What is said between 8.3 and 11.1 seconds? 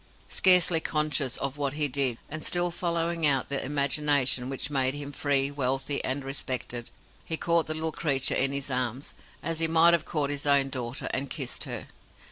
in his arms as he might have caught his own daughter